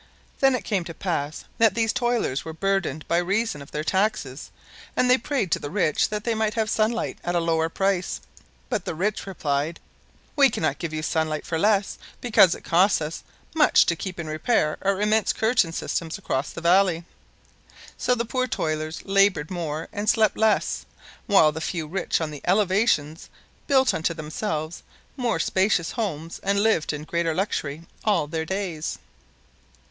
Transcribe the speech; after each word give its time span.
Then 0.39 0.55
it 0.55 0.63
came 0.63 0.83
to 0.85 0.95
pass 0.95 1.45
that 1.59 1.75
these 1.75 1.93
toilers 1.93 2.43
were 2.43 2.53
burdened 2.53 3.07
by 3.07 3.17
reason 3.19 3.61
of 3.61 3.69
their 3.69 3.83
taxes 3.83 4.49
and 4.95 5.07
they 5.07 5.17
prayed 5.19 5.51
to 5.51 5.59
the 5.59 5.69
rich 5.69 6.09
that 6.09 6.23
they 6.23 6.33
might 6.33 6.55
have 6.55 6.71
sunlight 6.71 7.19
at 7.23 7.35
a 7.35 7.39
lower 7.39 7.69
price, 7.69 8.19
but 8.67 8.83
the 8.85 8.95
rich 8.95 9.27
replied: 9.27 9.79
"We 10.35 10.49
cannot 10.49 10.79
give 10.79 10.91
you 10.91 11.03
sunlight 11.03 11.45
for 11.45 11.59
less 11.59 11.99
because 12.19 12.55
it 12.55 12.63
costs 12.63 12.99
us 12.99 13.23
much 13.53 13.85
to 13.85 13.95
keep 13.95 14.19
in 14.19 14.25
repair 14.25 14.79
our 14.81 14.99
immense 14.99 15.33
curtain 15.33 15.71
systems 15.71 16.17
across 16.17 16.49
the 16.49 16.61
valley." 16.61 17.05
So 17.95 18.15
the 18.15 18.25
poor 18.25 18.47
toilers 18.47 19.03
labored 19.05 19.51
more 19.51 19.87
and 19.93 20.09
slept 20.09 20.35
less, 20.35 20.83
while 21.27 21.51
the 21.51 21.61
few 21.61 21.85
rich 21.85 22.19
on 22.19 22.31
the 22.31 22.41
elevations 22.45 23.29
built 23.67 23.93
unto 23.93 24.15
themselves 24.15 24.81
more 25.15 25.37
spacious 25.37 25.91
homes 25.91 26.39
and 26.41 26.63
lived 26.63 26.91
in 26.91 27.03
greater 27.03 27.35
luxury 27.35 27.83
all 28.03 28.25
their 28.25 28.45
days. 28.45 28.97